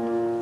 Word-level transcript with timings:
you 0.00 0.41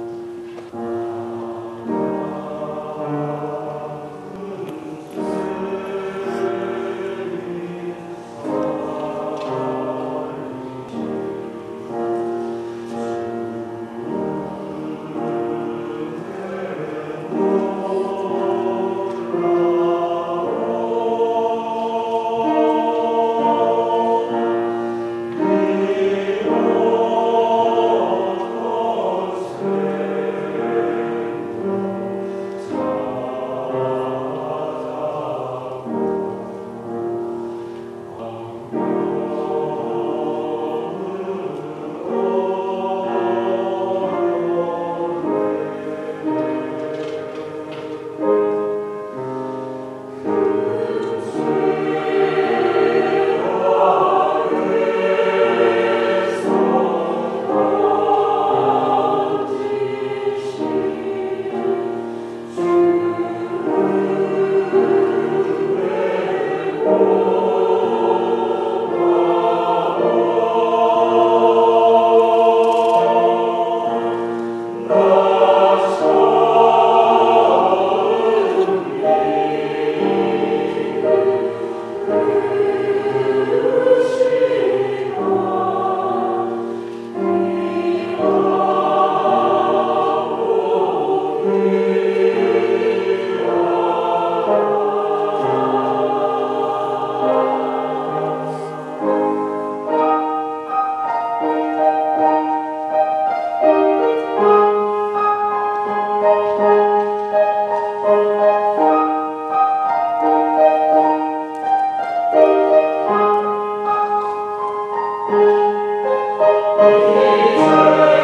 Holy 116.81 117.59
Spirit. 117.59 118.20